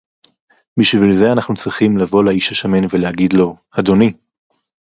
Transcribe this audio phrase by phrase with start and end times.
[0.79, 4.13] בשביל זה אנחנו צריכים לבוא לאיש השמן ולהגיד לו: אדוני